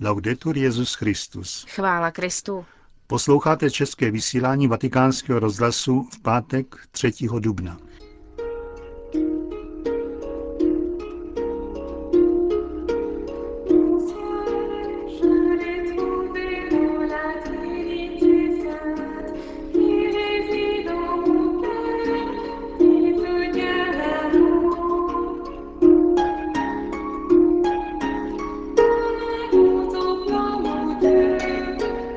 [0.00, 1.64] Laudetur Jezus Christus.
[1.68, 2.64] Chvála Kristu.
[3.06, 7.12] Posloucháte české vysílání Vatikánského rozhlasu v pátek 3.
[7.38, 7.78] dubna.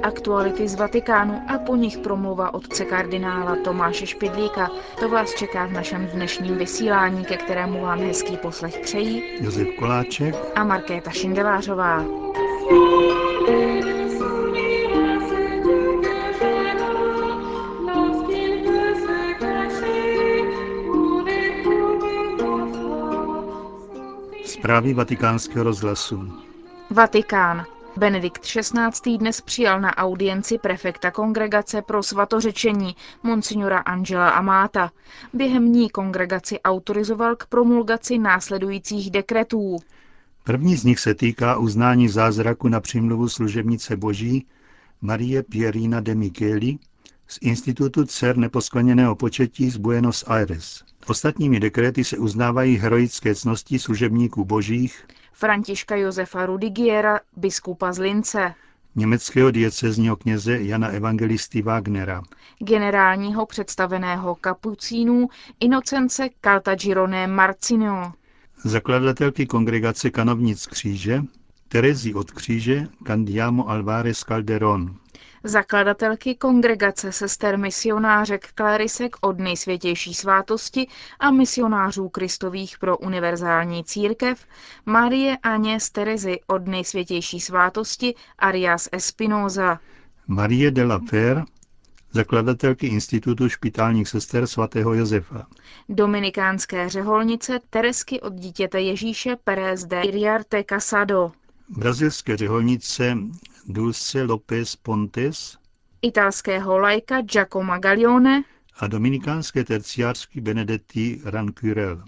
[0.09, 4.69] Aktuality z Vatikánu a po nich promluva otce kardinála Tomáše Špidlíka.
[4.99, 10.35] To vás čeká v našem dnešním vysílání, ke kterému vám hezký poslech přejí Josef Koláček
[10.55, 12.05] a Markéta Šindelářová.
[24.45, 26.33] Zprávy vatikánského rozhlasu.
[26.89, 27.78] Vatikán.
[27.99, 29.17] Benedikt XVI.
[29.17, 34.91] dnes přijal na audienci prefekta kongregace pro svatořečení, monsignora Angela Amáta.
[35.33, 39.77] Během ní kongregaci autorizoval k promulgaci následujících dekretů.
[40.43, 44.47] První z nich se týká uznání zázraku na přimluvu služebnice Boží
[45.01, 46.77] Marie Pierina de Micheli
[47.27, 50.83] z Institutu dcer neposkleněného početí z Buenos Aires.
[51.07, 55.07] Ostatními dekrety se uznávají heroické cnosti služebníků božích,
[55.39, 58.53] Františka Josefa Rudigiera, biskupa z Lince,
[58.95, 62.21] německého diecezního kněze Jana Evangelisty Wagnera,
[62.59, 65.27] generálního představeného kapucínů
[65.59, 68.11] Inocence Caltagirone Marcinio,
[68.63, 71.21] zakladatelky kongregace kanovnic kříže,
[71.67, 74.95] Terezi od kříže Candiamo Alvarez Calderón,
[75.43, 80.87] zakladatelky kongregace sester misionářek Klarisek od nejsvětější svátosti
[81.19, 84.45] a misionářů kristových pro univerzální církev
[84.85, 89.79] Marie Aně z Terezy od nejsvětější svátosti Arias Espinoza,
[90.27, 91.43] Marie de la Fer,
[92.11, 95.47] zakladatelky Institutu špitálních sester svatého Josefa,
[95.89, 101.31] dominikánské řeholnice Teresky od dítěte Ježíše Pérez de Iriarte Casado,
[101.69, 103.17] brazilské řeholnice
[103.71, 105.57] Dulce López Pontes
[106.01, 108.43] italského lajka Giacomo Gaglione
[108.79, 112.03] a dominikánské terciářky Benedetti Rancurel.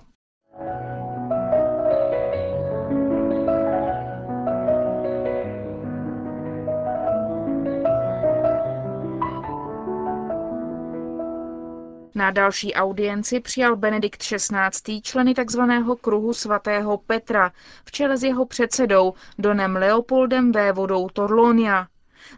[12.21, 15.01] Na další audienci přijal Benedikt XVI.
[15.01, 15.61] členy tzv.
[16.01, 17.51] kruhu svatého Petra
[17.85, 21.87] v čele s jeho předsedou Donem Leopoldem vévodou Torlonia.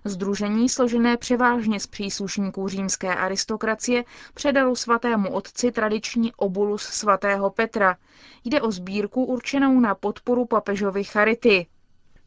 [0.05, 7.97] Združení složené převážně z příslušníků římské aristokracie předalo svatému otci tradiční obulus svatého Petra.
[8.45, 11.67] Jde o sbírku určenou na podporu papežovy charity.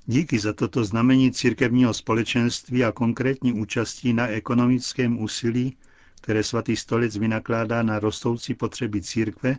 [0.06, 5.77] Díky za toto znamení církevního společenství a konkrétní účastí na ekonomickém úsilí
[6.21, 9.56] které svatý stolec vynakládá na rostoucí potřeby církve,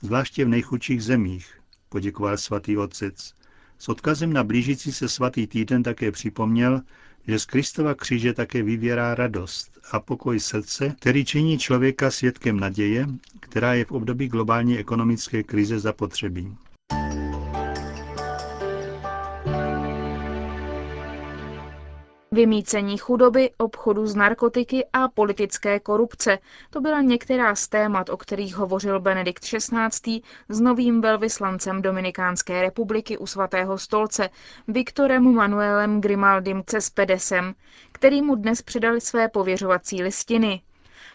[0.00, 3.34] zvláště v nejchudších zemích, poděkoval svatý otec.
[3.78, 6.82] S odkazem na blížící se svatý týden také připomněl,
[7.26, 13.06] že z Kristova kříže také vyvěrá radost a pokoj srdce, který činí člověka svědkem naděje,
[13.40, 16.56] která je v období globální ekonomické krize zapotřebí.
[22.38, 26.38] Vymícení chudoby, obchodu s narkotiky a politické korupce.
[26.70, 30.20] To byla některá z témat, o kterých hovořil Benedikt XVI.
[30.48, 34.30] s novým velvyslancem Dominikánské republiky u svatého stolce,
[34.68, 37.54] Viktorem Manuelem Grimaldim Cespedesem,
[37.92, 40.60] který mu dnes předali své pověřovací listiny.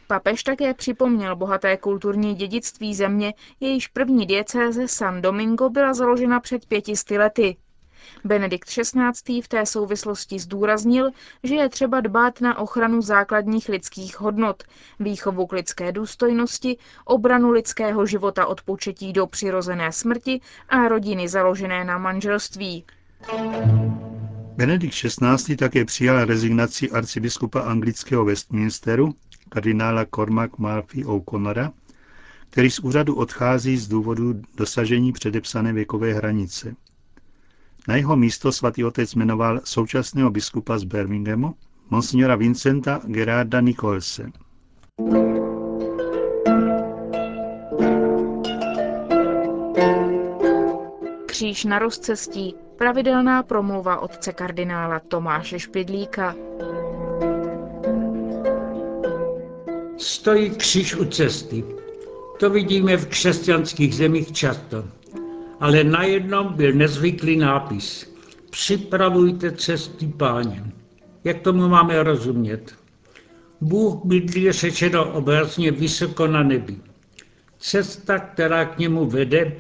[0.08, 6.66] Papež také připomněl bohaté kulturní dědictví země, jejíž první diecéze San Domingo byla založena před
[6.66, 7.58] pětisty lety.
[8.24, 9.42] Benedikt XVI.
[9.42, 11.10] v té souvislosti zdůraznil,
[11.44, 14.64] že je třeba dbát na ochranu základních lidských hodnot,
[15.00, 21.84] výchovu k lidské důstojnosti, obranu lidského života od početí do přirozené smrti a rodiny založené
[21.84, 22.86] na manželství.
[24.58, 25.56] Benedikt XVI.
[25.56, 29.16] také přijal rezignaci arcibiskupa anglického Westminsteru,
[29.50, 31.72] kardinála Cormac Murphy O'Connora,
[32.50, 36.76] který z úřadu odchází z důvodu dosažení předepsané věkové hranice.
[37.88, 41.56] Na jeho místo svatý otec jmenoval současného biskupa z Birminghamu,
[41.90, 44.32] monsignora Vincenta Gerarda Nicholse.
[51.26, 56.36] Kříž na rozcestí, pravidelná promluva otce kardinála Tomáše Špidlíka.
[59.98, 61.64] Stojí kříž u cesty.
[62.40, 64.84] To vidíme v křesťanských zemích často
[65.64, 68.14] ale na jednom byl nezvyklý nápis.
[68.50, 70.64] připravujte cesty páně.
[71.24, 72.76] Jak tomu máme rozumět?
[73.62, 76.76] Bůh bydlí řečeno obrazně vysoko na nebi.
[77.60, 79.56] Cesta, která k němu vede,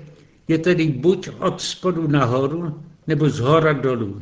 [0.48, 4.20] je tedy buď od spodu nahoru, nebo z hora dolů.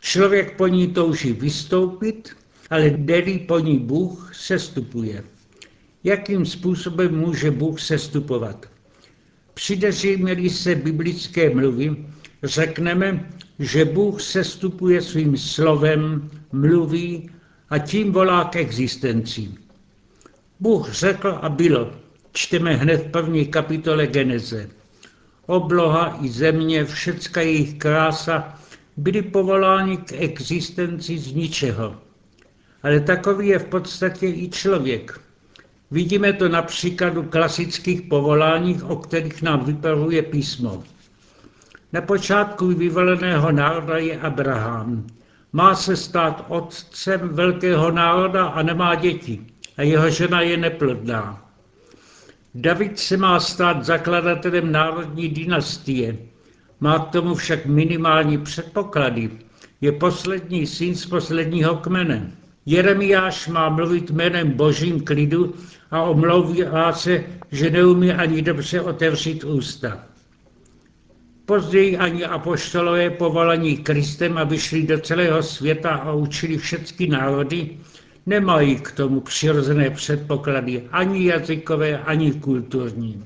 [0.00, 2.36] Člověk po ní touží vystoupit,
[2.70, 5.24] ale delí po ní Bůh sestupuje.
[6.04, 8.66] Jakým způsobem může Bůh sestupovat?
[9.60, 11.96] Přideříme-li se biblické mluvy,
[12.42, 17.30] řekneme, že Bůh sestupuje svým slovem, mluví
[17.70, 19.48] a tím volá k existenci.
[20.60, 21.92] Bůh řekl a bylo.
[22.32, 24.70] Čteme hned v první kapitole Geneze.
[25.46, 28.58] Obloha i země, všecka jejich krása
[28.96, 31.96] byli povoláni k existenci z ničeho.
[32.82, 35.20] Ale takový je v podstatě i člověk.
[35.90, 40.82] Vidíme to na příkladu klasických povolání, o kterých nám vypravuje písmo.
[41.92, 45.06] Na počátku vyvoleného národa je Abraham.
[45.52, 49.40] Má se stát otcem velkého národa a nemá děti.
[49.76, 51.50] A jeho žena je neplodná.
[52.54, 56.16] David se má stát zakladatelem národní dynastie.
[56.80, 59.30] Má k tomu však minimální předpoklady.
[59.80, 62.32] Je poslední syn z posledního kmene.
[62.66, 65.54] Jeremiáš má mluvit jménem božím klidu
[65.90, 70.04] a omlouvá se, že neumí ani dobře otevřít ústa.
[71.46, 77.78] Později ani apoštolové povolaní Kristem, aby šli do celého světa a učili všechny národy,
[78.26, 83.24] nemají k tomu přirozené předpoklady, ani jazykové, ani kulturní.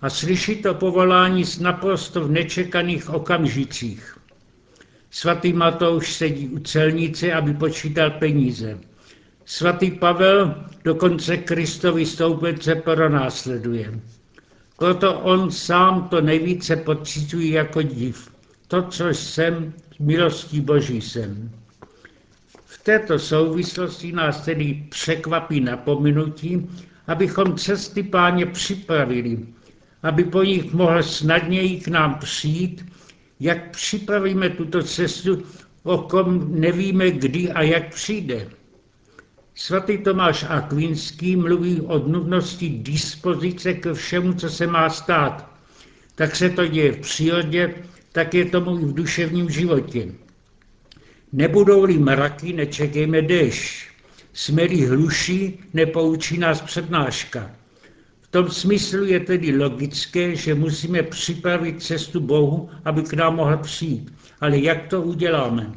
[0.00, 4.16] A slyší to povolání s naprosto v nečekaných okamžicích.
[5.10, 8.78] Svatý Matouš sedí u celnice, aby počítal peníze.
[9.50, 14.00] Svatý Pavel dokonce Kristovi stoupence pronásleduje.
[14.78, 18.30] Proto on sám to nejvíce pocituje jako div.
[18.68, 21.50] To, co jsem, milostí Boží jsem.
[22.64, 26.70] V této souvislosti nás tedy překvapí napomenutí,
[27.06, 29.38] abychom cesty páně připravili,
[30.02, 32.86] aby po nich mohl snadněji k nám přijít,
[33.40, 35.42] jak připravíme tuto cestu,
[35.82, 38.59] o kom nevíme kdy a jak přijde.
[39.54, 45.50] Svatý Tomáš Akvinský mluví o nutnosti dispozice ke všemu, co se má stát.
[46.14, 47.74] Tak se to děje v přírodě,
[48.12, 50.12] tak je tomu i v duševním životě.
[51.32, 53.90] Nebudou-li mraky, nečekejme déšť.
[54.32, 57.50] Jsme-li hluší, nepoučí nás přednáška.
[58.20, 63.56] V tom smyslu je tedy logické, že musíme připravit cestu Bohu, aby k nám mohl
[63.56, 64.12] přijít.
[64.40, 65.72] Ale jak to uděláme?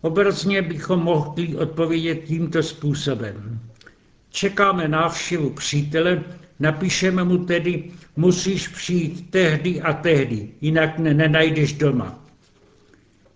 [0.00, 3.60] Obrazně bychom mohli odpovědět tímto způsobem.
[4.30, 6.24] Čekáme návštěvu přítele,
[6.60, 12.24] napíšeme mu tedy, musíš přijít tehdy a tehdy, jinak ne nenajdeš doma.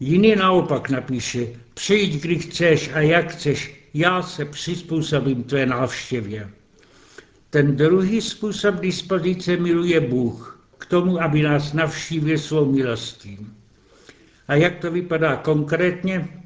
[0.00, 6.50] Jiný naopak napíše, přijď, kdy chceš a jak chceš, já se přizpůsobím tvé návštěvě.
[7.50, 13.46] Ten druhý způsob dispozice miluje Bůh k tomu, aby nás navštívil svou milostí.
[14.48, 16.41] A jak to vypadá konkrétně?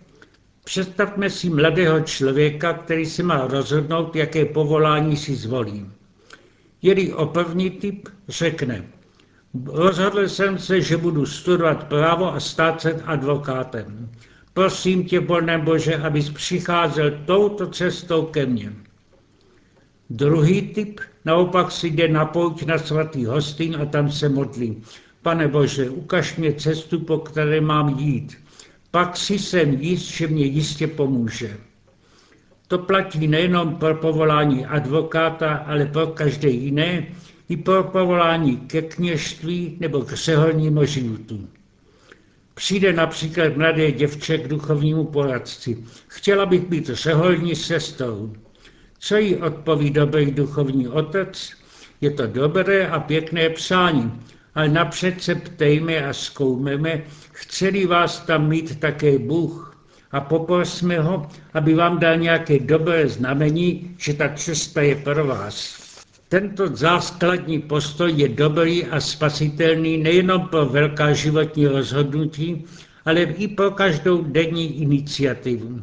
[0.66, 5.86] Představme si mladého člověka, který se má rozhodnout, jaké povolání si zvolí.
[6.82, 8.84] Je-li o první typ, řekne,
[9.64, 14.10] rozhodl jsem se, že budu studovat právo a stát se advokátem.
[14.54, 18.72] Prosím tě, Bože Bože, abys přicházel touto cestou ke mně.
[20.10, 24.82] Druhý typ naopak si jde na pouť na svatý hostin a tam se modlí.
[25.22, 28.45] Pane Bože, ukaž mě cestu, po které mám jít
[28.96, 31.56] pak si jsem jist, že mě jistě pomůže.
[32.68, 37.06] To platí nejenom pro povolání advokáta, ale pro každé jiné,
[37.48, 41.48] i pro povolání ke kněžství nebo k řeholnímu životu.
[42.54, 45.84] Přijde například mladé děvče k duchovnímu poradci.
[46.08, 48.32] Chtěla bych být řeholní sestou.
[48.98, 51.52] Co jí odpoví dobrý duchovní otec?
[52.00, 54.12] Je to dobré a pěkné přání,
[54.56, 59.76] ale napřed se ptejme a zkoumeme, chceli vás tam mít také Bůh
[60.12, 65.86] a poprosme ho, aby vám dal nějaké dobré znamení, že ta cesta je pro vás.
[66.28, 72.64] Tento záskladní postoj je dobrý a spasitelný nejenom pro velká životní rozhodnutí,
[73.04, 75.82] ale i pro každou denní iniciativu.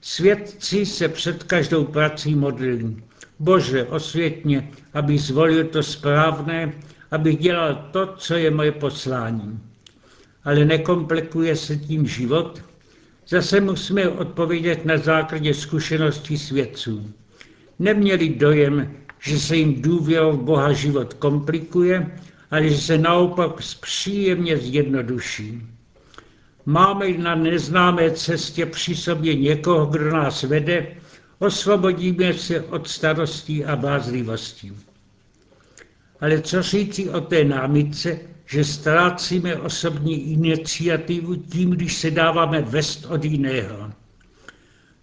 [0.00, 2.96] Svědci se před každou prací modlili.
[3.38, 6.72] Bože, osvětně, aby zvolil to správné,
[7.12, 9.60] abych dělal to, co je moje poslání.
[10.44, 12.62] Ale nekomplikuje se tím život?
[13.28, 17.12] Zase musíme odpovědět na základě zkušeností svědců.
[17.78, 22.10] Neměli dojem, že se jim důvěrou v Boha život komplikuje,
[22.50, 23.50] ale že se naopak
[23.80, 25.62] příjemně zjednoduší.
[26.66, 30.86] Máme na neznámé cestě při sobě někoho, kdo nás vede,
[31.38, 34.72] osvobodíme se od starostí a bázlivostí.
[36.22, 43.06] Ale co říci o té námitce, že ztrácíme osobní iniciativu tím, když se dáváme vest
[43.08, 43.92] od jiného.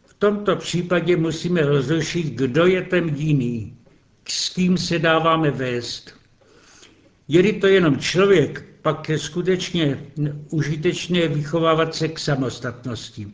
[0.06, 3.78] V tomto případě musíme rozlišit, kdo je ten jiný,
[4.28, 6.16] s kým se dáváme vést.
[7.28, 10.06] Je to jenom člověk, pak je skutečně
[10.50, 13.28] užitečné vychovávat se k samostatnosti.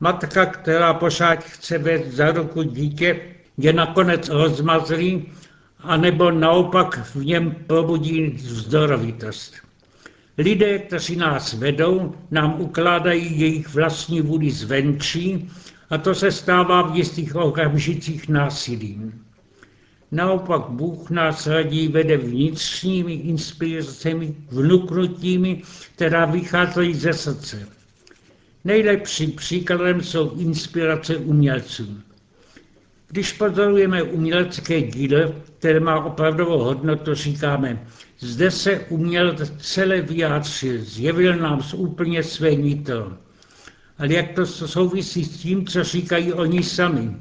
[0.00, 3.20] Matka, která pořád chce vést za ruku dítě,
[3.58, 5.32] je nakonec rozmazlý,
[5.82, 9.54] anebo naopak v něm probudí vzdorovitost.
[10.38, 15.50] Lidé, kteří nás vedou, nám ukládají jejich vlastní vůli zvenčí
[15.90, 19.24] a to se stává v jistých okamžicích násilím.
[20.12, 25.62] Naopak Bůh nás radí vede vnitřními inspiracemi, vnuknutími,
[25.94, 27.68] která vycházejí ze srdce.
[28.64, 32.00] Nejlepší příkladem jsou inspirace umělců.
[33.12, 37.86] Když pozorujeme umělecké dílo, které má opravdovou hodnotu, říkáme,
[38.18, 43.12] zde se uměl celé vyjádřil, zjevil nám z úplně své nitro.
[43.98, 47.16] Ale jak to souvisí s tím, co říkají oni sami?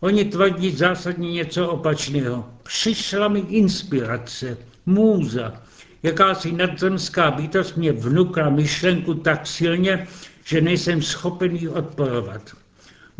[0.00, 2.48] Oni tvrdí zásadně něco opačného.
[2.62, 5.62] Přišla mi inspirace, můza,
[6.02, 10.06] jakási nadzemská bytost mě vnukla myšlenku tak silně,
[10.44, 12.59] že nejsem schopen ji odporovat.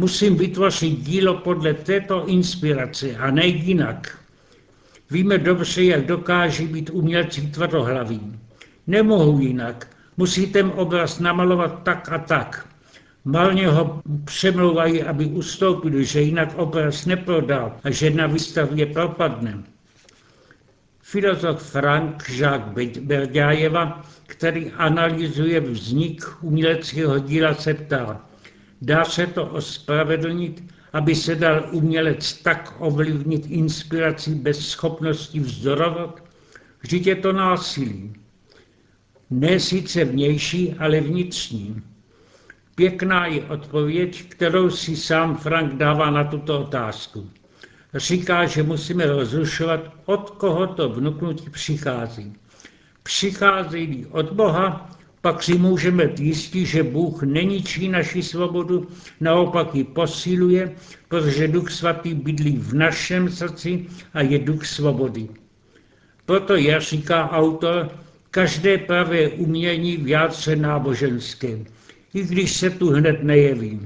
[0.01, 4.19] Musím vytvořit dílo podle této inspirace a ne jinak.
[5.11, 8.39] Víme dobře, jak dokáží být umělci tvrdohlaví.
[8.87, 9.97] Nemohu jinak.
[10.17, 12.67] Musí ten obraz namalovat tak a tak.
[13.25, 19.63] Malně ho přemlouvají, aby ustoupil, že jinak obraz neprodal a že na výstavě propadne.
[21.01, 28.30] Filozof Frank Jacques Berďájeva, který analyzuje vznik uměleckého díla, se ptá,
[28.83, 36.23] dá se to ospravedlnit, aby se dal umělec tak ovlivnit inspirací bez schopnosti vzdorovat?
[36.81, 38.13] Vždyť je to násilí.
[39.31, 41.83] Ne sice vnější, ale vnitřní.
[42.75, 47.31] Pěkná je odpověď, kterou si sám Frank dává na tuto otázku.
[47.95, 52.33] Říká, že musíme rozlišovat, od koho to vnuknutí přichází.
[53.03, 58.89] Přichází od Boha, pak si můžeme být jistí, že Bůh neničí naši svobodu,
[59.21, 60.75] naopak ji posiluje,
[61.09, 65.29] protože Duch Svatý bydlí v našem srdci a je Duch svobody.
[66.27, 67.91] Proto je, říká autor,
[68.31, 71.59] každé pravé umění v jádře náboženské,
[72.15, 73.81] i když se tu hned nejeví.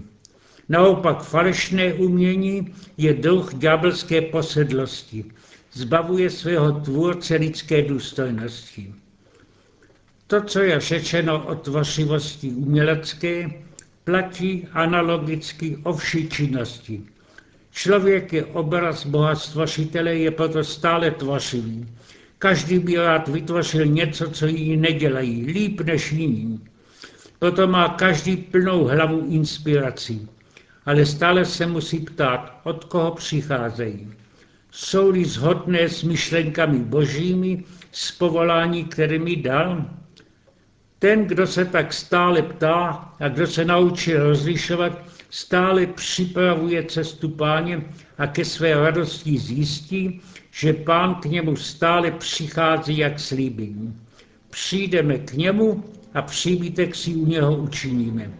[0.68, 5.24] Naopak falešné umění je druh ďábelské posedlosti.
[5.72, 8.94] Zbavuje svého tvůrce lidské důstojnosti.
[10.34, 13.50] To, co je řečeno o tvořivosti umělecké,
[14.04, 17.02] platí analogicky o vší činnosti.
[17.72, 21.88] Člověk je obraz Boha stvořitele, je proto stále tvořivý.
[22.38, 26.60] Každý by rád vytvořil něco, co jiní nedělají, líp než jiní.
[27.38, 30.28] Proto má každý plnou hlavu inspirací.
[30.86, 34.12] Ale stále se musí ptát, od koho přicházejí.
[34.70, 39.84] Jsou-li zhodné s myšlenkami božími, s povolání, které mi dal?
[40.98, 47.82] Ten, kdo se tak stále ptá a kdo se naučí rozlišovat, stále připravuje cestu páně
[48.18, 50.20] a ke své radosti zjistí,
[50.50, 53.92] že pán k němu stále přichází, jak slíbil.
[54.50, 55.84] Přijdeme k němu
[56.14, 58.30] a příbytek si u něho učiníme.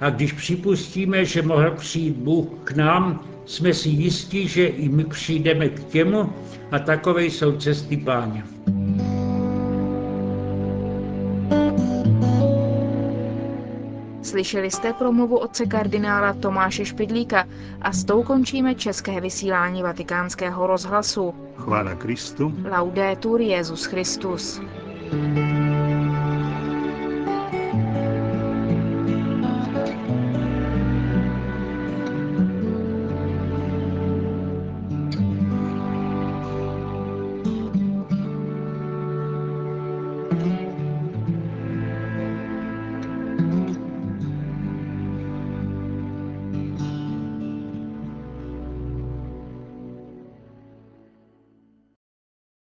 [0.00, 5.04] A když připustíme, že mohl přijít Bůh k nám, jsme si jistí, že i my
[5.04, 6.32] přijdeme k němu
[6.70, 8.44] a takové jsou cesty páně.
[14.32, 17.44] Slyšeli jste promluvu otce kardinála Tomáše Špidlíka
[17.82, 21.34] a s tou končíme české vysílání vatikánského rozhlasu.
[21.56, 22.52] Chvála Kristu.
[22.70, 24.60] Laudetur Jezus Christus.
[25.10, 25.51] thank you